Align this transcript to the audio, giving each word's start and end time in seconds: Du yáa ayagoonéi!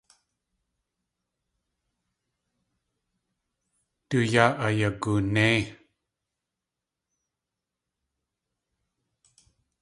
Du 4.09 4.19
yáa 4.31 4.49
ayagoonéi! 4.65 5.61